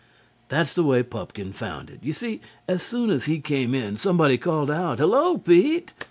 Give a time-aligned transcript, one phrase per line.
[0.49, 1.99] That's the way Pupkin found it.
[2.01, 5.93] You see, as soon as he came in, somebody called out: "Hello, Pete!"